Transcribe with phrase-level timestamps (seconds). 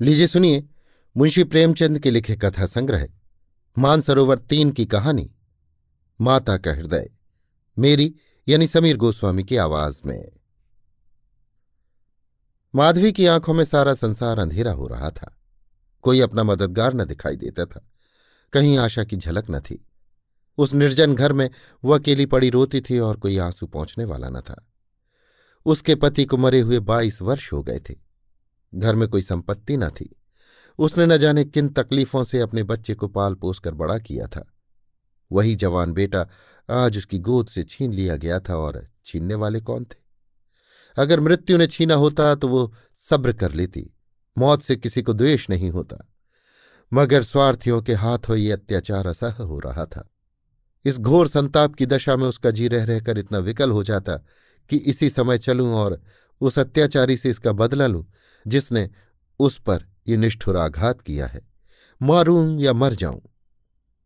[0.00, 0.68] लीजिए सुनिए,
[1.16, 3.08] मुंशी प्रेमचंद के लिखे कथा संग्रह,
[3.78, 5.34] मानसरोवर तीन की कहानी,
[6.20, 7.10] माता का हृदय,
[7.78, 8.14] मेरी
[8.48, 10.32] यानी समीर गोस्वामी की आवाज़ में।
[12.74, 15.38] माधवी की आँखों में सारा संसार अंधेरा हो रहा था।
[16.02, 17.90] कोई अपना मददगार न दिखाई देता था।
[18.52, 19.88] कहीं आशा की झलक न थी।
[20.58, 21.50] उस निर्जन घर में
[21.84, 24.66] वह अकेली पड़ी रोती थी और कोई आँसू पहुँचने वाला न था।
[25.66, 28.07] उसके पति को मरे हुए बाईस वर्ष हो गए थे।
[28.72, 30.14] घर में कोई संपत्ति न थी।
[30.78, 34.44] उसने न जाने किन तकलीफों से अपने बच्चे को पाल पोस कर बड़ा किया था।
[35.30, 36.26] वही जवान बेटा
[36.68, 39.96] आज उसकी गोद से छीन लिया गया था और छीनने वाले कौन थे?
[40.96, 43.90] अगर मृत्यु ने छीना होता तो वो सब्र कर लेती,
[44.36, 45.96] मौत से किसी को द्वेष नहीं होता।
[46.92, 50.08] मगर स्वार्थियों के हाथों ये अत्याचार असह हो रहा था।
[50.84, 54.16] इस घोर संताप की दशा में उसका जी रह रहकर इतना विकल हो जाता
[54.70, 56.00] कि इसी समय चलूँ और
[56.40, 58.04] उस अत्याचारी से इसका बदला लूँ
[58.48, 58.90] जिसने
[59.38, 61.48] उस पर ये निष्ठुर आघात किया है।
[62.02, 63.22] मारूं या मर जाऊँ,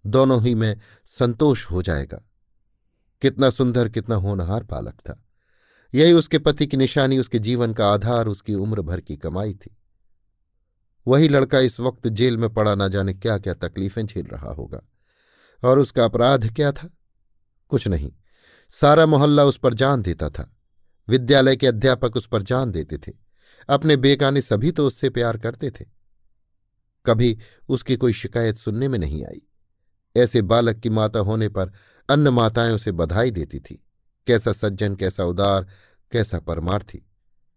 [0.06, 2.22] दोनों ही में संतोष हो जाएगा।
[3.22, 5.24] कितना सुंदर, कितना होनहार बालक था।
[5.94, 9.76] यही उसके पति की निशानी, उसके जीवन का आधार, उसकी उम्र भर की कमाई थी।
[11.06, 14.80] वही लड़का इस वक्त जेल में पड़ा ना जाने क्या क्या तकलीफें झेल रहा होगा।
[15.64, 16.90] और उसका अपराध क्या था?
[17.68, 18.12] कुछ नहीं।
[18.70, 20.56] सारा मोहल्ला उस पर जान देता था।
[21.08, 23.12] विद्यालय के अध्यापक उस पर जान देते थे।
[23.68, 25.84] अपने बेगाने सभी तो उससे प्यार करते थे।
[27.06, 29.46] कभी उसकी कोई शिकायत सुनने में नहीं आई।
[30.16, 31.72] ऐसे बालक की माता होने पर
[32.08, 33.86] अन्य माताएँ उसे बधाई देती थी।
[34.26, 35.66] कैसा सज्जन, कैसा उदार,
[36.12, 37.06] कैसा परमार्थी।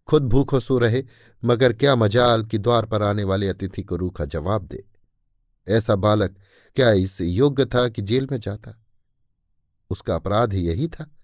[0.06, 1.04] खुद भूखो सो रहे,
[1.44, 4.84] मगर क्या मजाल कि द्वार पर आने वाले अतिथि को रूखा जवाब दे।
[5.68, 6.36] ऐसा बालक
[6.76, 8.82] क्या इस योग्य था कि जेल में जाता?
[9.90, 11.16] उसका अपराध यही था।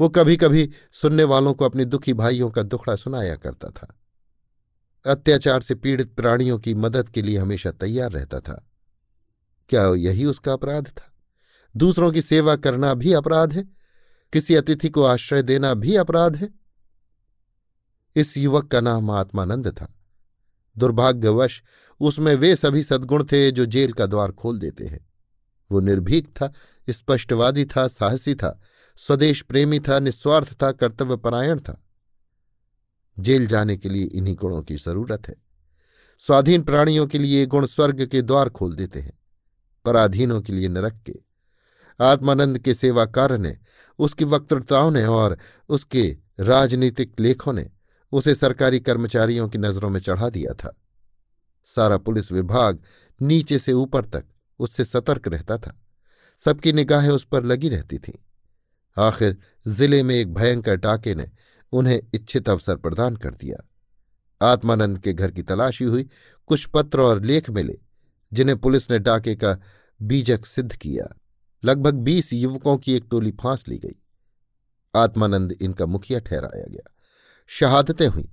[0.00, 4.01] वो कभी कभी सुनने वालों को अपने दुखी भाइयों का दुखड़ा सुनाया करता था।
[5.06, 8.68] अत्याचार से पीड़ित प्राणियों की मदद के लिए हमेशा तैयार रहता था।
[9.68, 11.12] क्या यही उसका अपराध था?
[11.76, 13.64] दूसरों की सेवा करना भी अपराध है?
[14.32, 16.50] किसी अतिथि को आश्रय देना भी अपराध है?
[18.16, 19.94] इस युवक का नाम आत्मानंद था।
[20.78, 21.62] दुर्भाग्यवश
[22.00, 25.12] उसमें वे सभी सद्गुण थे जो जेल का द्वार खोल देते हैं।
[25.72, 26.52] वो निर्भीक था,
[26.90, 28.60] स्पष्टवादी था, साहसी था,
[28.96, 31.84] स्वदेश प्रेमी था, निस्वार्थ था, कर्तव्यपरायण था।
[33.22, 35.34] जेल जाने के लिए इन्हीं गुणों की ज़रूरत है।
[36.22, 39.12] स्वाधीन प्राणियों के लिए गुण स्वर्ग के द्वार खोल देते हैं,
[39.84, 41.14] पराधीनों के लिए नरक के।
[42.00, 43.56] आत्मानंद के सेवा कार्य ने
[43.98, 45.36] उसकी वक्तृताओं ने और
[45.68, 46.04] उसके
[46.40, 47.70] राजनीतिक लेखों ने
[48.12, 50.74] उसे सरकारी कर्मचारियों की नज़रों में चढ़ा दिया था।
[51.70, 52.82] सारा पुलिस विभाग
[53.20, 54.24] नीचे से ऊपर तक
[54.60, 55.78] उससे सतर्क रहता था।
[56.40, 58.12] सबकी निगाहें उस पर लगी रहती थीं।
[58.96, 61.30] आखिर ज़िले में एक भयंकर डाके ने
[61.72, 63.68] उन्हें इच्छित अवसर प्रदान कर दिया।
[64.52, 66.08] आत्मानंद के घर की तलाशी हुई।
[66.46, 67.78] कुछ पत्र और लेख मिले,
[68.32, 69.58] जिन्हें पुलिस ने डाके का
[70.02, 71.18] बीजक सिद्ध किया।
[71.64, 73.96] लगभग बीस युवकों की एक टोली फांस ली गई।
[74.94, 76.90] आत्मानंद इनका मुखिया ठहराया गया।
[77.46, 78.28] शहादतें हुई।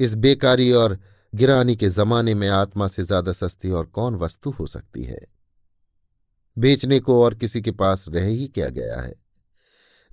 [0.00, 0.98] इस बेकारी और
[1.34, 5.20] गिरानी के जमाने में आत्मा से ज़्यादा सस्ती और कौन वस्तु हो सकती है?
[6.58, 9.22] बेचने को और किसी के पास रह ही क्या गया है?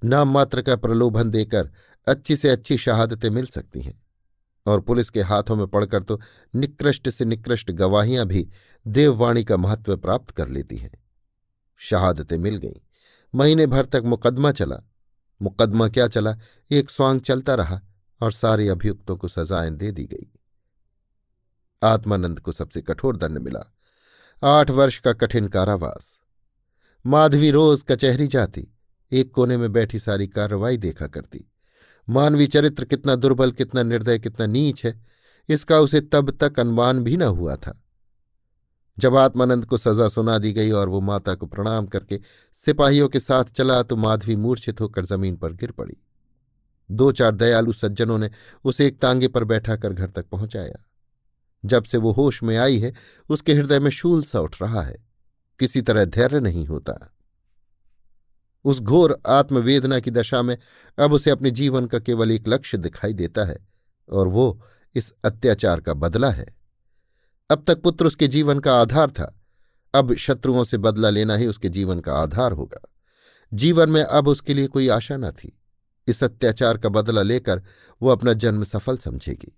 [0.04, 1.72] नाम मात्र का प्रलोभन देकर
[2.08, 4.04] अच्छी से अच्छी शहादतें मिल सकती हैं।
[4.66, 6.22] और पुलिस के हाथों में पड़कर तो
[6.56, 8.50] निकृष्ट से निकृष्ट गवाहियाँ भी
[8.88, 10.92] देववाणी का महत्व प्राप्त कर लेती हैं।
[11.78, 12.80] शहादतें मिल गईं।
[13.36, 14.76] महीने भर तक मुकदमा चला।
[15.42, 16.38] मुकदमा क्या चला?
[16.72, 17.82] एक स्वांग चलता रहा
[18.22, 20.32] और सारे अभियुक्तों को सजाएँ दे दी गई।
[21.84, 23.74] आत्मानंद को सबसे कठोर दंड मिला।
[24.44, 26.20] आठ वर्ष का कठिन कारावास।
[27.06, 28.68] माधवी रोज कचहरी जाती।
[29.12, 31.49] एक कोने में बैठी सारी कार्रवाई देखा करती।
[32.10, 35.06] मानवीय चरित्र कितना दुर्बल, कितना निर्दय, कितना नीच है,
[35.50, 37.84] इसका उसे तब तक अनुमान भी न हुआ था।
[39.00, 42.20] जब आत्मानंद को सजा सुना दी गई और वो माता को प्रणाम करके
[42.66, 45.98] सिपाहियों के साथ चला तो माधवी मूर्छित होकर ज़मीन पर गिर पड़ी।
[46.92, 48.32] दो चार दयालु सज्जनों ने
[48.64, 50.86] उसे एक तांगे पर बैठाकर घर तक पहुँचाया।
[51.66, 52.94] जब से वो होश में आई है,
[53.30, 55.06] उसके हृदय में शूल सा उठ रहा है।
[55.60, 57.14] किसी तरह धैर्य नहीं होता।
[58.66, 60.58] उस घोर आत्मवेदना की दशा में
[60.98, 63.58] अब उसे अपने जीवन का केवल एक लक्ष्य दिखाई देता है,
[64.10, 64.62] और वो
[64.96, 66.46] इस अत्याचार का बदला है।
[67.50, 69.36] अब तक पुत्र उसके जीवन का आधार था,
[69.94, 72.82] अब शत्रुओं से बदला लेना ही उसके जीवन का आधार होगा।
[73.54, 75.56] जीवन में अब उसके लिए कोई आशा न थी।
[76.08, 77.62] इस अत्याचार का बदला लेकर
[78.02, 79.58] वो अपना जन्म सफल समझेगी।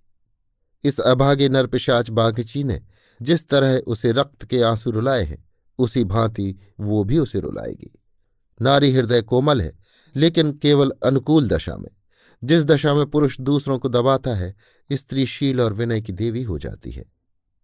[0.83, 2.81] इस अभागे नरपिशाच बागची ने
[3.21, 5.49] जिस तरह उसे रक्त के आँसू रुलाए हैं,
[5.79, 8.00] उसी भांति वो भी उसे रुलाएगी।
[8.61, 9.77] नारी हृदय कोमल है,
[10.15, 11.89] लेकिन केवल अनुकूल दशा में।
[12.43, 14.55] जिस दशा में पुरुष दूसरों को दबाता है
[14.91, 17.05] स्त्री शील और विनय की देवी हो जाती है।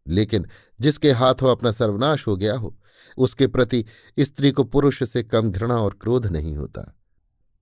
[0.07, 0.45] लेकिन
[0.81, 2.79] जिसके हाथों अपना सर्वनाश हो गया हो,
[3.17, 3.85] उसके प्रति
[4.19, 6.93] स्त्री को पुरुष से कम घृणा और क्रोध नहीं होता।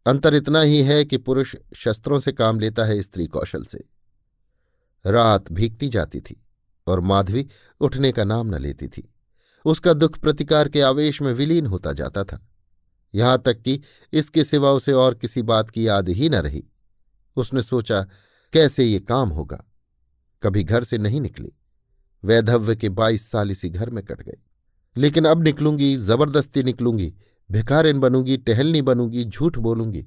[0.07, 3.83] अंतर इतना ही है कि पुरुष शस्त्रों से काम लेता है स्त्री कौशल से।
[5.05, 6.45] रात भीगती जाती थी
[6.87, 7.47] और माधवी
[7.79, 9.13] उठने का नाम न लेती थी।
[9.65, 12.47] उसका दुख प्रतिकार के आवेश में विलीन होता जाता था।
[13.15, 13.81] यहाँ तक कि
[14.13, 16.63] इसके सिवा उसे और किसी बात की याद ही न रही।
[17.35, 18.01] उसने सोचा,
[18.53, 19.65] कैसे ये काम होगा?
[20.43, 21.51] कभी घर से नहीं निकली।
[22.25, 24.37] वैधव्य के बाईस साल इसी घर में कट गए।
[24.97, 27.13] लेकिन अब निकलूँगी, ज़बरदस्ती निकलूँगी,
[27.51, 30.05] भिखारिन बनूँगी, टहलनी बनूँगी, झूठ बोलूँगी,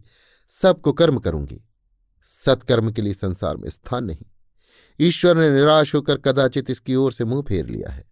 [0.49, 1.65] सबको कर्म करूँगी।
[2.23, 4.27] सत्कर्म के लिए संसार में स्थान नहीं।
[5.01, 8.05] ईश्वर ने निराश होकर कदाचित इसकी ओर से मुँह फेर लिया है।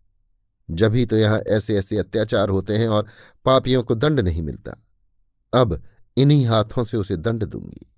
[0.70, 3.06] जभी तो यहाँ ऐसे ऐसे अत्याचार होते हैं और
[3.44, 4.85] पापियों को दंड नहीं मिलता।
[5.54, 5.82] अब
[6.16, 7.92] इन्हीं हाथों से उसे दंड दूँगी।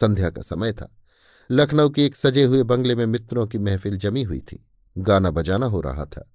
[0.00, 0.96] संध्या का समय था।
[1.50, 4.66] लखनऊ के एक सजे हुए बंगले में मित्रों की महफिल जमी हुई थी।
[4.98, 6.32] गाना बजाना हो रहा था।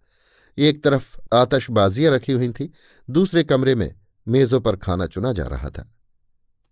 [0.57, 2.73] एक तरफ़ आतशबाजियाँ रखी हुई थी,
[3.09, 3.95] दूसरे कमरे में
[4.27, 5.93] मेजों पर खाना चुना जा रहा था।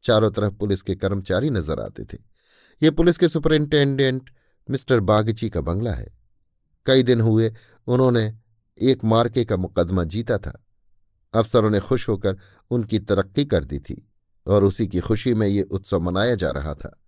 [0.04, 2.18] चारों तरफ़ पुलिस के कर्मचारी नज़र आते थे।
[2.84, 4.30] ये पुलिस के सुपरिंटेंडेंट
[4.70, 6.08] मिस्टर बागची का बंगला है।
[6.86, 7.54] कई दिन हुए,
[7.88, 8.38] उन्होंने
[8.81, 10.62] एक मार्के का मुकदमा जीता था।
[11.36, 12.38] अफसरों ने खुश होकर
[12.72, 14.08] उनकी तरक्की कर दी थी
[14.48, 17.00] और उसी की खुशी में ये उत्सव मनाया जा रहा था।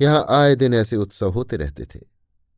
[0.00, 2.00] यहाँ आए दिन ऐसे उत्सव होते रहते थे।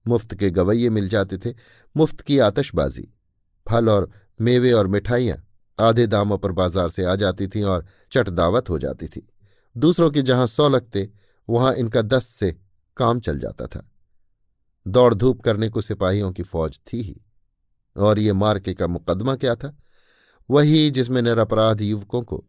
[0.06, 1.54] मुफ़्त के गवैये मिल जाते थे,
[1.96, 3.08] मुफ़्त की आतशबाजी,
[3.66, 4.10] फल और
[4.40, 5.36] मेवे और मिठाइयाँ
[5.78, 9.28] आधे दामों पर बाज़ार से आ जाती थीं और चट दावत हो जाती थी।
[9.76, 11.10] दूसरों के जहाँ सौ लगते,
[11.48, 12.56] वहाँ इनका दस से
[12.96, 13.88] काम चल जाता था।
[14.86, 17.20] दौड़ धूप करने को सिपाहियों की फौज थी ही।
[17.96, 19.76] और ये मार्के का मुकदमा क्या था?
[20.50, 22.44] वही जिसमें निरपराध युवकों को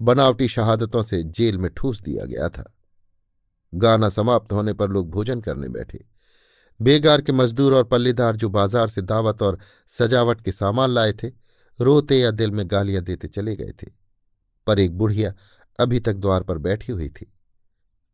[0.00, 2.72] बनावटी शहादतों से जेल में ठूस दिया गया था।
[3.72, 6.04] गाना समाप्त होने पर लोग भोजन करने बैठे।
[6.80, 9.58] बेगार के मजदूर और पल्लेदार जो बाज़ार से दावत और
[9.88, 11.28] सजावट के सामान लाए थे,
[11.78, 13.90] रोते या दिल में गालियाँ देते चले गए थे।
[14.66, 15.34] पर एक बुढ़िया
[15.78, 17.32] अभी तक द्वार पर बैठी हुई थी।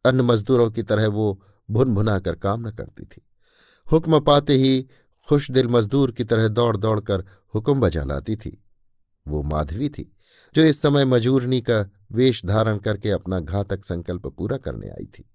[0.05, 1.41] अन्य मजदूरों की तरह वो
[1.71, 3.23] भुन भुना कर काम न करती थी।
[3.87, 4.87] हुक्म पाते ही
[5.29, 8.64] खुश दिल मजदूर की तरह दौड़ दौड़ कर हुक्म बजा लाती थी।
[9.27, 10.17] वो माधवी थी,
[10.55, 15.31] जो इस समय मजूरनी का वेश धारण करके अपना घातक संकल्प पूरा करने आई थी।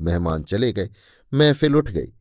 [0.00, 0.90] मेहमान चले गए,
[1.34, 2.12] महफिल उठ गई।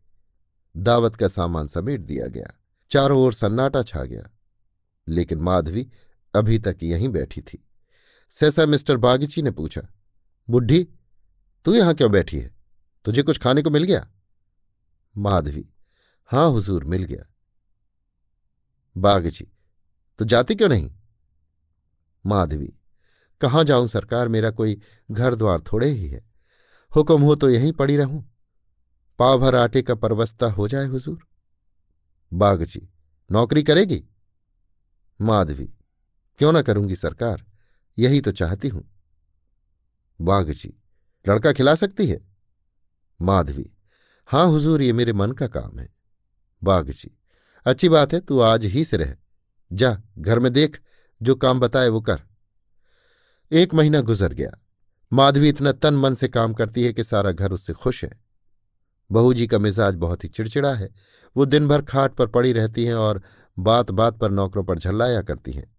[0.78, 2.60] दावत का सामान समेट दिया गया,
[2.90, 4.30] चारों ओर सन्नाटा छा गया।
[5.08, 5.92] लेकिन माधवी
[6.36, 7.68] अभी तक यहीं बैठी थी।
[8.30, 9.82] सहसा मिस्टर बागची ने पूछा,
[10.50, 10.88] बुढ़ी,
[11.66, 12.56] तू यहाँ क्यों बैठी है?
[13.06, 14.08] तुझे कुछ खाने को मिल गया?
[15.18, 15.70] माधवी,
[16.26, 17.26] हाँ, हुजूर, मिल गया।
[18.98, 19.48] बागची
[20.20, 20.92] तो जाती क्यों नहीं?
[22.26, 22.74] माधवी,
[23.42, 24.82] कहाँ जाऊँ सरकार, मेरा कोई
[25.12, 26.22] घर द्वार थोड़े ही है।
[26.92, 28.24] हुक्म हो तो यहीं पड़ी रहूँ।
[29.20, 31.28] पाव भर आटे का परवस्ता हो जाए हुजूर।
[32.34, 32.90] बागजी
[33.32, 34.04] नौकरी करेगी?
[35.22, 35.66] माधवी,
[36.40, 37.46] क्यों ना करूँगी सरकार,
[37.98, 38.84] यही तो चाहती हूँ।
[40.22, 40.74] बागजी
[41.26, 42.20] लड़का खिला सकती है?
[43.22, 43.70] माधवी,
[44.30, 45.90] हाँ हुजूर, ये मेरे मन का काम है।
[46.64, 47.18] बागजी
[47.66, 49.16] अच्छी बात है, तू आज ही से रह।
[49.72, 50.82] जा, घर में देख
[51.24, 52.22] जो काम बताए वो कर।
[53.52, 54.52] एक महीना गुजर गया।
[55.14, 58.24] माधवी इतना तन मन से काम करती है कि सारा घर उससे खुश है।
[59.12, 60.90] बहू जी का मिजाज बहुत ही चिड़चिड़ा है।
[61.38, 63.24] वो दिन भर खाट पर पड़ी रहती हैं और
[63.60, 65.78] बात बात पर नौकरों पर झल्लाया करती हैं।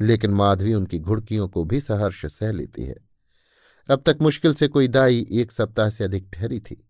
[0.00, 2.96] लेकिन माधवी उनकी घुड़कियों को भी सहर्ष सह लेती है।
[3.90, 6.88] अब तक मुश्किल से कोई दाई एक सप्ताह से अधिक ठहरी थी।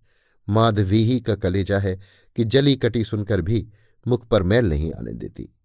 [0.49, 2.01] माधवी ही का कलेजा है
[2.37, 3.69] कि जली कटी सुनकर भी
[4.07, 5.58] मुख पर मैल नहीं आने देती।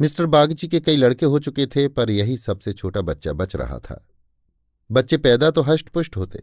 [0.00, 3.78] मिस्टर बागची के कई लड़के हो चुके थे, पर यही सबसे छोटा बच्चा बच रहा
[3.78, 4.00] था।
[4.90, 6.42] बच्चे पैदा तो हष्टपुष्ट होते,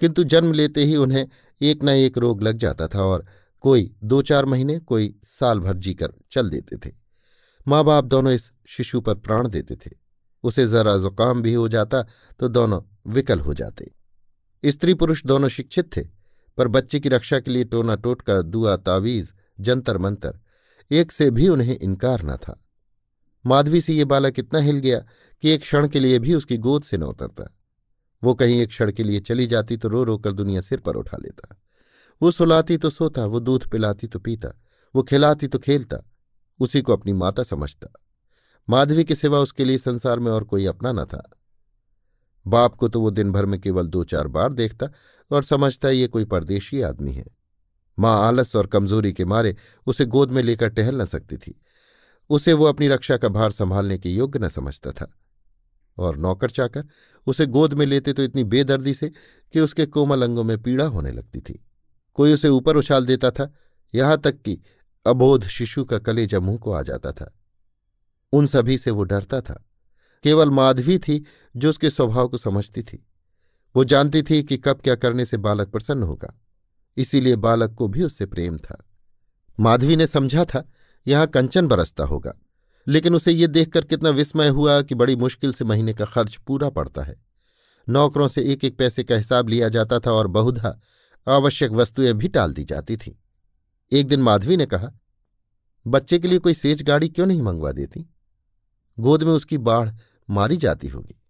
[0.00, 1.26] किंतु जन्म लेते ही उन्हें
[1.60, 3.24] एक न एक रोग लग जाता था और
[3.64, 6.94] कोई दो चार महीने, कोई साल भर जीकर चल देते थे।
[7.66, 9.90] माँ बाप दोनों इस शिशु पर प्राण देते थे।
[10.44, 12.02] उसे जरा जुकाम भी हो जाता
[12.40, 13.90] तो दोनों विकल हो जाते।
[14.64, 16.02] स्त्री पुरुष दोनों शिक्षित थे,
[16.58, 20.38] पर बच्चे की रक्षा के लिए टोना टोटका दुआ तावीज जंतर मंतर
[20.90, 22.60] एक से भी उन्हें इनकार न था।
[23.46, 24.98] माधवी से ये बालक इतना हिल गया
[25.42, 27.56] कि एक क्षण के लिए भी उसकी गोद से न उतरता।
[28.22, 30.96] वो कहीं एक क्षण के लिए चली जाती तो रो रो कर दुनिया सिर पर
[30.96, 31.56] उठा लेता।
[32.22, 34.48] वो सुलाती तो सोता, वो दूध पिलाती तो पीता,
[34.94, 35.98] वो खिलाती तो खेलता,
[36.60, 37.92] उसी को अपनी माता समझता।
[38.68, 41.30] माधवी के सिवा उसके लिए संसार में और कोई अपना न था।
[42.46, 44.88] बाप को तो वो दिन भर में केवल दो चार बार देखता
[45.30, 47.24] और समझता ये कोई परदेशी आदमी है।
[47.98, 51.60] माँ आलस और कमज़ोरी के मारे उसे गोद में लेकर टहल न सकती थी।
[52.30, 55.10] उसे वो अपनी रक्षा का भार संभालने के योग्य न समझता था।
[55.98, 56.84] और नौकर चाकर
[57.26, 59.10] उसे गोद में लेते तो इतनी बेदर्दी से
[59.54, 61.64] कि उसके कोमल अंगों में पीड़ा होने लगती थी।
[62.14, 63.52] कोई उसे ऊपर उछाल देता था,
[63.94, 64.58] यहाँ तक कि
[65.06, 67.32] अबोध शिशु का कलेजा मुँह को आ जाता था।
[68.32, 69.64] उन सभी से वो डरता था।
[70.24, 71.24] केवल माधवी थी
[71.56, 73.04] जो उसके स्वभाव को समझती थी।
[73.74, 76.34] वो जानती थी कि कब क्या करने से बालक प्रसन्न होगा,
[76.96, 78.82] इसीलिए बालक को भी उससे प्रेम था।
[79.58, 80.64] माधवी ने समझा था
[81.06, 82.32] यहाँ कंचन बरसता होगा।
[82.88, 86.70] लेकिन उसे ये देखकर कितना विस्मय हुआ कि बड़ी मुश्किल से महीने का खर्च पूरा
[86.70, 87.24] पड़ता है।
[87.88, 90.80] नौकरों से एक एक पैसे का हिसाब लिया जाता था और बहुधा
[91.28, 93.12] आवश्यक वस्तुएँ भी टाल दी जाती थीं।
[93.92, 94.90] एक दिन माधवी ने कहा,
[95.86, 98.06] बच्चे के लिए कोई सेज गाड़ी क्यों नहीं मंगवा देती?
[99.00, 99.90] गोद में उसकी बाढ़
[100.30, 101.20] मारी जाती होगी।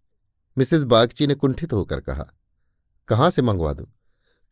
[0.58, 2.26] मिसेस बागची ने कुंठित होकर कहा,
[3.08, 3.86] कहाँ से मंगवा दूँ?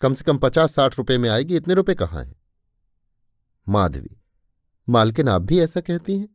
[0.01, 2.37] कम से कम पचास साठ रुपए में आएगी, इतने रुपए कहाँ हैं?
[3.69, 4.22] माधवी
[4.89, 6.29] मालकिन, आप भी ऐसा कहती हैं?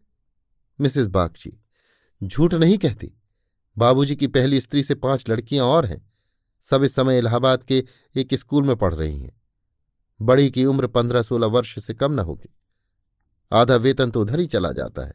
[0.82, 1.60] मिसेस बागची,
[2.24, 3.14] झूठ नहीं कहती।
[3.78, 6.12] बाबूजी की पहली स्त्री से पाँच लड़कियाँ और हैं।
[6.62, 7.84] सब इस समय इलाहाबाद के
[8.16, 9.42] एक स्कूल में पढ़ रही हैं।
[10.22, 12.56] बड़ी की उम्र पंद्रह सोलह वर्ष से कम न होगी।
[13.52, 15.14] आधा वेतन तो उधर ही चला जाता है।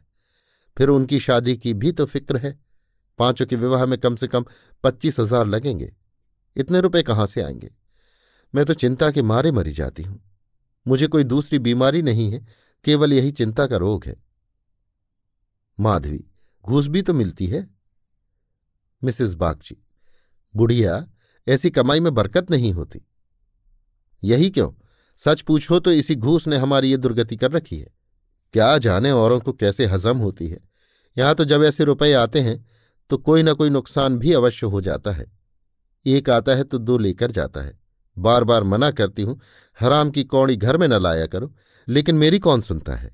[0.77, 2.59] फिर उनकी शादी की भी तो फ़िक्र है।
[3.19, 4.45] पाँचों के विवाह में कम से कम
[4.83, 5.93] पच्चीस हज़ार लगेंगे।
[6.55, 7.71] इतने रुपए कहाँ से आएँगे?
[8.55, 10.21] मैं तो चिंता के मारे मरी जाती हूँ।
[10.87, 12.47] मुझे कोई दूसरी बीमारी नहीं है।
[12.83, 14.15] केवल यही चिंता का रोग है।
[15.79, 16.25] माधवी,
[16.65, 17.67] घूस भी तो मिलती है।
[19.03, 19.77] मिसेस बागची,
[20.55, 21.07] बुढ़िया,
[21.47, 23.01] ऐसी कमाई में बरकत नहीं होती।
[24.23, 24.71] यही क्यों?
[25.17, 27.89] सच पूछो तो इसी घूस ने हमारी ये दुर्गति कर रखी है।
[28.53, 30.59] क्या जाने औरों को कैसे हजम होती है।
[31.17, 32.65] यहाँ तो जब ऐसे रुपए आते हैं
[33.09, 35.31] तो कोई ना कोई नुकसान भी अवश्य हो जाता है।
[36.05, 37.82] एक आता है तो दो लेकर जाता है।
[38.17, 39.39] बार बार मना करती हूँ,
[39.79, 41.53] हराम की कौड़ी घर में न लाया करो,
[41.87, 43.11] लेकिन मेरी कौन सुनता है?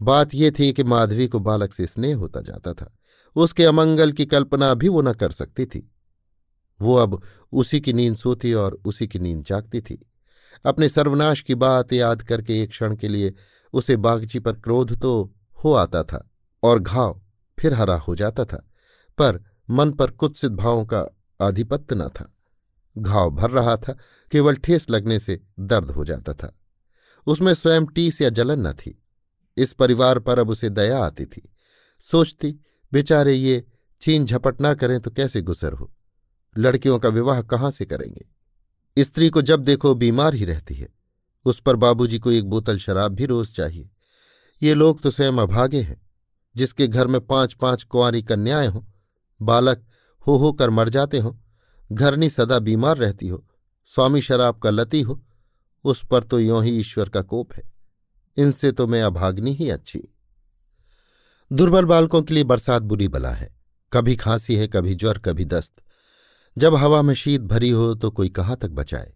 [0.00, 2.92] बात यह थी कि माधवी को बालक से स्नेह होता जाता था,
[3.36, 5.88] उसके अमंगल की कल्पना भी वो न कर सकती थी।
[6.80, 7.20] वो अब
[7.52, 9.98] उसी की नींद सोती और उसी की नींद जागती थी।
[10.64, 13.32] अपने सर्वनाश की बात याद करके एक क्षण के लिए
[13.74, 16.28] उसे बागची पर क्रोध तो हो आता था
[16.62, 17.20] और घाव
[17.58, 18.56] फिर हरा हो जाता था,
[19.18, 21.06] पर मन पर कुत्सित भावों का
[21.40, 22.32] आधिपत्य न था।
[22.98, 23.96] घाव भर रहा था,
[24.32, 26.58] केवल ठेस लगने से दर्द हो जाता था।
[27.26, 29.02] उसमें स्वयं टीस या जलन न थी।
[29.56, 31.52] इस परिवार पर अब उसे दया आती थी।
[32.00, 32.60] सोचती,
[32.92, 33.64] बेचारे ये
[34.00, 35.94] छीन झपट ना करें तो कैसे गुजर हो?
[36.58, 38.26] लड़कियों का विवाह कहाँ से करेंगे?
[38.98, 40.88] स्त्री को जब देखो बीमार ही रहती है।
[41.44, 43.90] उस पर बाबूजी को एक बोतल शराब भी रोज चाहिए।
[44.62, 46.02] ये लोग तो स्वयं अभागे हैं।
[46.56, 48.82] जिसके घर में पाँच पाँच कुंवारी कन्याएँ हों,
[49.42, 49.86] बालक
[50.26, 51.32] हो हो कर मर जाते हों
[51.92, 53.46] घरनी सदा बीमार रहती हो।
[53.84, 55.24] स्वामी शराब का लती हो।
[55.84, 57.72] उस पर तो यों ही ईश्वर का कोप है।
[58.36, 60.14] इनसे तो मैं अभाग्नि ही अच्छी।
[61.52, 63.56] दुर्बल बालकों के लिए बरसात बुरी बला है।
[63.92, 65.72] कभी खांसी है, कभी ज्वर, कभी दस्त।
[66.58, 69.14] जब हवा में शीत भरी हो तो कोई कहाँ तक बचाए?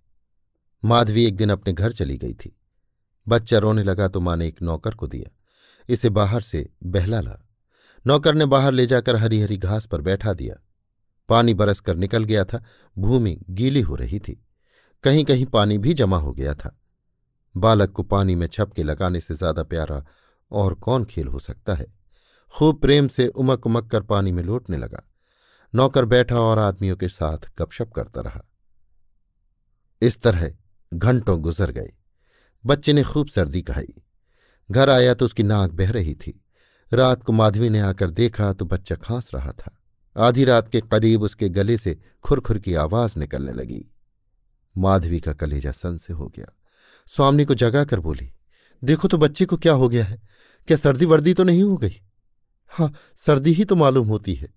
[0.85, 2.57] माधवी एक दिन अपने घर चली गई थी।
[3.29, 5.37] बच्चा रोने लगा तो माँ ने एक नौकर को दिया।
[5.89, 7.39] इसे बाहर से बहला ला।
[8.07, 10.66] नौकर ने बाहर ले जाकर हरी हरी घास पर बैठा दिया।
[11.29, 12.63] पानी बरस कर निकल गया था।
[12.97, 14.41] भूमि गीली हो रही थी।
[15.05, 16.77] कहीं कहीं पानी भी जमा हो गया था।
[17.55, 20.05] बालक को पानी में छपके लगाने से ज़्यादा प्यारा
[20.51, 21.87] और कौन खेल हो सकता है?
[22.55, 25.03] खूब प्रेम से उमक उमक कर पानी में लौटने लगा।
[25.75, 28.43] नौकर बैठा और आदमियों के साथ गपशप करता रहा।
[30.03, 30.51] इस तरह
[30.93, 31.93] घंटों गुजर गए।
[32.65, 33.95] बच्चे ने खूब सर्दी कहाई।
[34.69, 36.41] घर आया तो उसकी नाक बह रही थी।
[36.93, 39.73] रात को माधवी ने आकर देखा तो बच्चा खांस रहा था।
[40.17, 43.85] आधी रात के करीब उसके गले से खुरखुर की आवाज़ निकलने लगी।
[44.75, 46.47] माधवी का कलेजा सन से हो गया।
[47.07, 48.31] स्वामी को जगा कर बोली,
[48.83, 50.21] देखो तो बच्चे को क्या हो गया है?
[50.69, 52.01] क्या सर्दी वर्दी तो नहीं हो गई?
[52.73, 54.53] हाँ सर्दी ही तो मालूम होती है।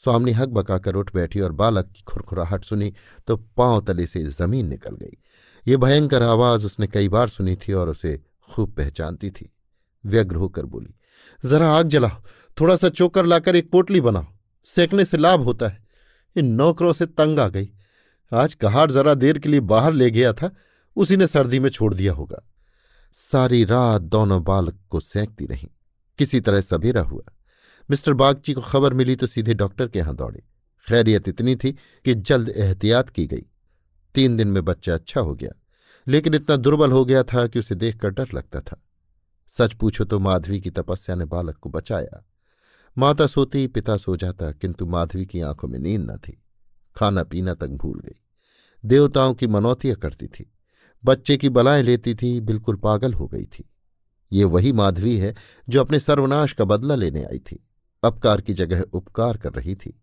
[0.00, 2.92] स्वामी हक बकाकर उठ बैठी और बालक की खुरखुराहट सुनी
[3.26, 5.16] तो पाँव तले से ज़मीन निकल गई।
[5.66, 8.20] ये भयंकर आवाज़ उसने कई बार सुनी थी और उसे
[8.50, 9.50] खूब पहचानती थी।
[10.04, 10.94] व्यग्र होकर बोली,
[11.44, 12.22] जरा आग जलाओ,
[12.56, 14.26] थोड़ा सा चोकर लाकर एक पोटली बनाओ।
[14.66, 15.84] सेकने से लाभ होता है।
[16.36, 17.70] इन नौकरों से तंग आ गई।
[18.32, 20.50] आज कहाड़ जरा देर के लिए बाहर ले गया था,
[20.96, 22.42] उसी ने सर्दी में छोड़ दिया होगा।
[23.12, 25.68] सारी रात दोनों बालक को सेंकती रहीं।
[26.18, 27.22] किसी तरह सवेरा हुआ।
[27.90, 30.44] मिस्टर बागची को खबर मिली तो सीधे डॉक्टर के यहाँ दौड़े।
[30.88, 31.72] खैरियत इतनी थी
[32.04, 33.44] कि जल्द एहतियात की गई।
[34.14, 35.50] तीन दिन में बच्चा अच्छा हो गया।
[36.08, 38.82] लेकिन इतना दुर्बल हो गया था कि उसे देखकर डर लगता था।
[39.58, 42.24] सच पूछो तो माधवी की तपस्या ने बालक को बचाया।
[42.98, 46.42] माता सोती, पिता सो जाता, किंतु माधवी की आँखों में नींद न थी।
[46.96, 48.22] खाना पीना तक भूल गई।
[48.84, 50.52] देवताओं की मनौतियाँ करती थी।
[51.04, 53.70] बच्चे की बलाएँ लेती थी, बिल्कुल पागल हो गई थी।
[54.32, 55.34] ये वही माधवी है
[55.68, 57.68] जो अपने सर्वनाश का बदला लेने आई थी।
[58.04, 60.02] अपकार की जगह उपकार कर रही थी।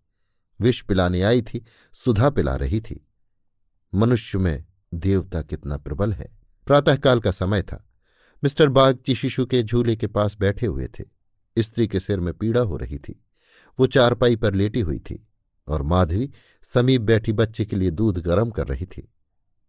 [0.62, 3.08] विष पिलाने आई थी, सुधा पिला रही थी।
[3.96, 7.90] मनुष्य में देवता कितना प्रबल है। प्रातःकाल का समय था।
[8.44, 11.23] मिस्टर बागची शिशु के झूले के पास बैठे हुए थे।
[11.58, 13.26] स्त्री के सिर में पीड़ा हो रही थी।
[13.80, 15.28] वो चारपाई पर लेटी हुई थी
[15.68, 16.32] और माधवी
[16.64, 19.14] समीप बैठी बच्चे के लिए दूध गर्म कर रही थी।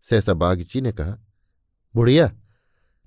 [0.03, 1.19] सहसा बागची ने कहा,
[1.95, 2.37] बुढ़िया,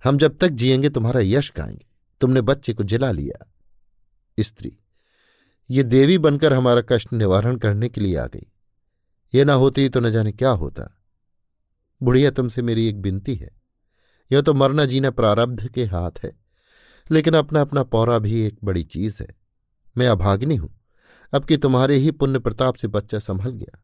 [0.03, 1.85] हम जब तक जिएँगे तुम्हारा यश गाएँगे।
[2.21, 3.53] तुमने बच्चे को जिला लिया।
[4.39, 4.77] स्त्री,
[5.69, 8.47] ये देवी बनकर हमारा कष्ट निवारण करने के लिए आ गई।
[9.33, 10.97] ये ना होती तो न जाने क्या होता।
[12.03, 13.51] बुढ़िया, तुमसे मेरी एक विनती है।
[14.31, 16.46] यह तो मरना जीना प्रारब्ध के हाथ है।
[17.11, 19.27] लेकिन अपना अपना पौरा भी एक बड़ी चीज़ है।
[19.97, 20.73] मैं अभाग्नि हूँ।
[21.33, 23.83] अब कि तुम्हारे ही पुण्य प्रताप से बच्चा संभल गया।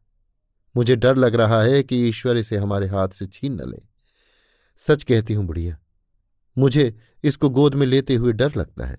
[0.76, 3.82] मुझे डर लग रहा है कि ईश्वर इसे हमारे हाथ से छीन न ले।
[4.76, 5.78] सच कहती हूँ बुढ़िया,
[6.58, 8.98] मुझे इसको गोद में लेते हुए डर लगता है।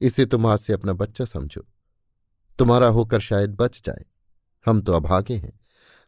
[0.00, 1.66] इसे तुम आज से अपना बच्चा समझो।
[2.58, 4.04] तुम्हारा होकर शायद बच जाए।
[4.66, 5.60] हम तो अभागे हैं।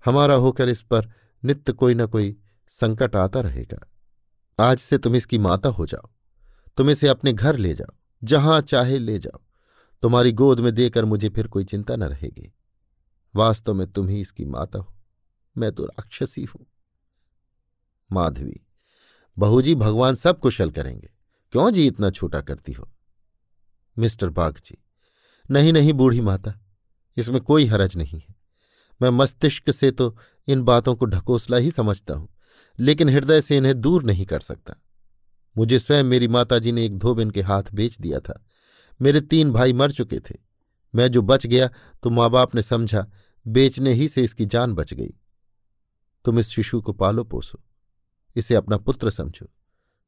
[0.04, 1.10] हमारा होकर इस पर
[1.44, 2.36] नित्य कोई न कोई
[2.68, 3.88] संकट आता रहेगा।
[4.58, 6.11] आज से तुम इसकी माता हो जाओ।
[6.78, 9.40] तुम इसे अपने घर ले जाओ, जहाँ चाहे ले जाओ।
[10.02, 12.52] तुम्हारी गोद में देकर मुझे फिर कोई चिंता न रहेगी।
[13.34, 14.92] वास्तव में तुम ही इसकी माता हो।
[15.56, 16.66] मैं तो राक्षसी हूँ।
[18.10, 18.60] माधवी
[19.36, 21.10] बहू जी भगवान सब कुशल करेंगे।
[21.52, 22.88] क्यों जी इतना छोटा करती हो?
[23.96, 24.76] मिस्टर बागजी
[25.50, 26.54] नहीं नहीं, बूढ़ी माता,
[27.16, 28.34] इसमें कोई हरज नहीं है।
[29.00, 30.16] मैं मस्तिष्क से तो
[30.48, 32.28] इन बातों को ढकोसला ही समझता हूँ,
[32.78, 34.74] लेकिन हृदय से इन्हें दूर नहीं कर सकता।
[35.56, 38.44] मुझे स्वयं मेरी माताजी ने एक धोबिन के हाथ बेच दिया था।
[39.02, 40.34] मेरे तीन भाई मर चुके थे।
[40.94, 41.70] मैं जो बच गया
[42.02, 43.06] तो माँ बाप ने समझा,
[43.46, 45.14] बेचने ही से इसकी जान बच गई।
[46.24, 47.62] तुम इस शिशु को पालो, पोसो।
[48.36, 49.46] इसे अपना पुत्र समझो।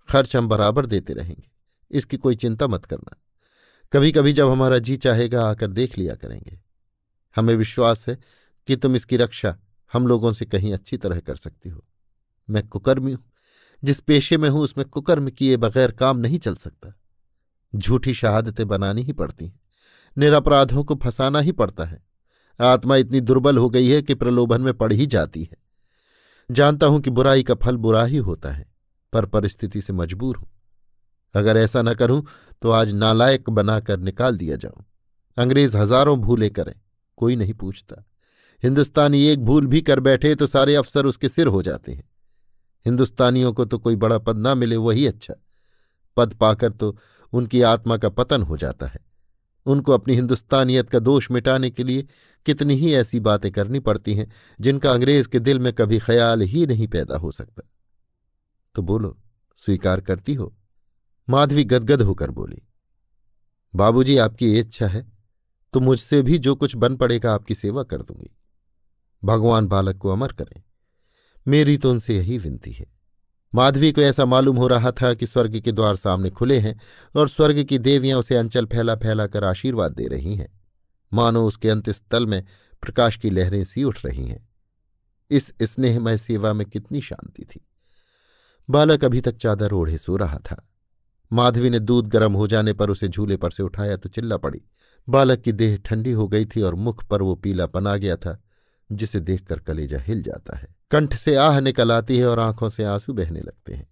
[0.09, 1.51] खर्च हम बराबर देते रहेंगे।
[1.91, 3.17] इसकी कोई चिंता मत करना।
[3.93, 6.61] कभी कभी जब हमारा जी चाहेगा, आकर देख लिया करेंगे।
[7.37, 8.19] हमें विश्वास है
[8.67, 9.59] कि तुम इसकी रक्षा
[9.93, 11.85] हम लोगों से कहीं अच्छी तरह कर सकती हो।
[12.51, 13.34] मैं कुकर्मी हूँ।
[13.83, 16.93] जिस पेशे में हूँ, उसमें कुकर्म किए बगैर काम नहीं चल सकता।
[17.73, 19.61] झूठी शहादतें बनानी ही पड़ती हैं।
[20.17, 22.03] निरपराधों को फंसाना ही पड़ता है।
[22.61, 25.57] आत्मा इतनी दुर्बल हो गई है कि प्रलोभन में पड़ ही जाती है।
[26.51, 28.67] जानता हूँ कि बुराई का फल बुरा ही होता है,
[29.13, 30.49] पर परिस्थिति से मजबूर हूँ।
[31.35, 32.23] अगर ऐसा न करूँ
[32.63, 34.85] तो आज नालायक बनाकर निकाल दिया जाऊँ।
[35.37, 36.75] अंग्रेज़ हज़ारों भूले करें,
[37.19, 38.05] कोई नहीं पूछता।
[38.63, 42.09] हिंदुस्तानी एक भूल भी कर बैठे तो सारे अफसर उसके सिर हो जाते हैं।
[42.87, 45.35] हिंदुस्तानियों को तो कोई बड़ा पद ना मिले, वही अच्छा।
[46.17, 46.97] पद पाकर तो
[47.33, 49.01] उनकी आत्मा का पतन हो जाता है।
[49.67, 52.07] उनको अपनी हिंदुस्तानियत का दोष मिटाने के लिए
[52.47, 56.67] कितनी ही ऐसी बातें करनी पड़ती हैं, जिनका अंग्रेज़ के दिल में कभी ख्याल ही
[56.67, 57.63] नहीं पैदा हो सकता।
[58.75, 59.17] तो बोलो,
[59.61, 60.55] स्वीकार करती हो?
[61.29, 62.63] माधवी गदगद होकर बोली,
[63.75, 65.07] बाबूजी, आपकी इच्छा है
[65.75, 68.31] तो मुझसे भी जो कुछ बन पड़ेगा आपकी सेवा कर दूँगी।
[69.23, 70.63] भगवान बालक को अमर करें।
[71.49, 72.87] मेरी तो उनसे यही विनती है।
[73.55, 76.81] माधवी को ऐसा मालूम हो रहा था कि स्वर्ग के द्वार सामने खुले हैं
[77.17, 80.61] और स्वर्ग की देवियाँ उसे अंचल फैला फैला कर आशीर्वाद दे रही हैं।
[81.13, 82.45] मानो उसके अंत्यस्थल में
[82.83, 84.49] प्रकाश की लहरें सी उठ रही हैं।
[85.31, 87.67] इस स्नेहमय सेवा में कितनी शांति थी।
[88.71, 90.69] बालक अभी तक चादर ओढ़े सो रहा था।
[91.33, 94.63] माधवी ने दूध गर्म हो जाने पर उसे झूले पर से उठाया तो चिल्ला पड़ी।
[95.09, 98.43] बालक की देह ठंडी हो गई थी और मुख पर वो पीला पना गया था,
[98.93, 102.85] जिसे देखकर कलेजा हिल जाता है। कंठ से आह निकल आती है और आँखों से
[102.85, 103.89] आँसू बहने लगते हैं।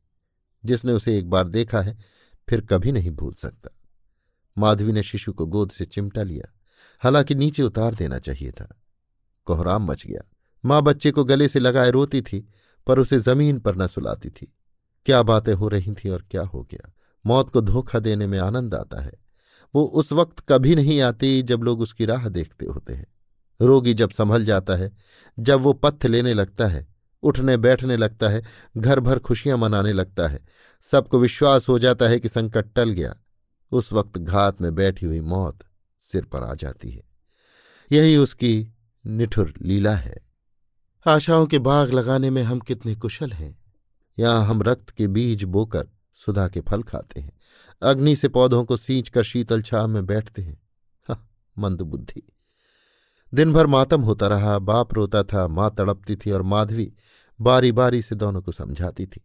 [0.65, 1.99] जिसने उसे एक बार देखा है,
[2.49, 3.71] फिर कभी नहीं भूल सकता।
[4.59, 6.53] माधवी ने शिशु को गोद से चिमटा लिया।
[6.99, 8.81] हालाँकि नीचे उतार देना चाहिए था।
[9.45, 10.31] कोहराम मच गया।
[10.65, 12.49] माँ बच्चे को गले से लगाए रोती थी,
[12.87, 14.55] पर उसे ज़मीन पर न सुलाती थी।
[15.07, 16.93] क्या बातें हो रही थीं और क्या हो गया?
[17.27, 19.13] मौत को धोखा देने में आनंद आता है।
[19.75, 23.07] वो उस वक्त कभी नहीं आती जब लोग उसकी राह देखते होते हैं।
[23.61, 24.93] रोगी जब संभल जाता है,
[25.39, 26.92] जब वो पत्थ लेने लगता है
[27.23, 28.43] उठने बैठने लगता है
[28.77, 30.45] घर भर खुशियाँ मनाने लगता है।
[30.83, 33.17] सबको विश्वास हो जाता है कि संकट टल गया।
[33.73, 35.59] उस वक्त घात में बैठी हुई मौत
[36.01, 37.03] सिर पर आ जाती है।
[37.93, 38.69] यही उसकी
[39.07, 40.17] निठुर लीला है।
[41.07, 43.65] आशाओं के बाग लगाने में हम कितने कुशल हैं।
[44.19, 47.33] यहाँ हम रक्त के बीज बोकर सुधा के फल खाते हैं।
[47.83, 50.63] अग्नि से पौधों को सींच कर शीतल छाव में बैठते हैं।
[51.09, 52.32] हाँ, मंद बुद्धि।
[53.33, 56.93] दिन भर मातम होता रहा, बाप रोता था, माँ तड़पती थी और माधवी
[57.41, 59.21] बारी बारी से दोनों को समझाती थी।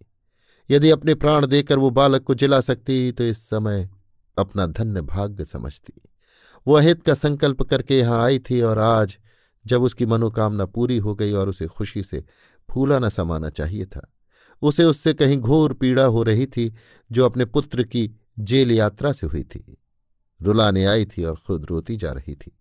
[0.69, 3.89] यदि अपने प्राण देकर वो बालक को जिला सकती तो इस समय
[4.37, 6.01] अपना धन्य भाग्य समझती।
[6.65, 9.17] वो अहित का संकल्प करके यहाँ आई थी और आज
[9.65, 12.23] जब उसकी मनोकामना पूरी हो गई और उसे खुशी से
[12.69, 14.07] फूला न समाना चाहिए था,
[14.61, 16.73] उसे उससे कहीं घोर पीड़ा हो रही थी
[17.11, 19.77] जो अपने पुत्र की जेल यात्रा से हुई थी।
[20.41, 22.56] रुलाने आई थी और खुद रोती जा रही थी।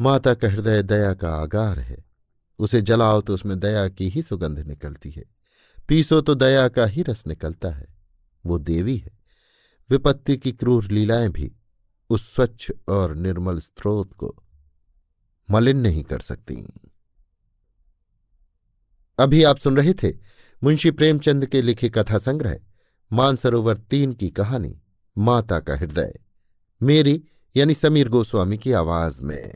[0.00, 2.04] माता का हृदय दया का आगार है।
[2.58, 5.24] उसे जलाओ तो उसमें दया की ही सुगंध निकलती है।
[5.88, 7.86] पीसो तो दया का ही रस निकलता है।
[8.46, 9.10] वो देवी है।
[9.90, 11.52] विपत्ति की क्रूर लीलाएँ भी
[12.10, 14.42] उस स्वच्छ और निर्मल स्रोत को
[15.50, 16.72] मलिन नहीं कर सकती।
[19.18, 20.12] अभी आप सुन रहे थे
[20.62, 22.58] मुंशी प्रेमचंद के लिखे कथा संग्रह,
[23.12, 24.80] मानसरोवर तीन की कहानी,
[25.18, 26.20] माता का हृदय।
[26.82, 27.24] मेरी
[27.56, 29.54] यानी समीर गोस्वामी की आवाज़ में।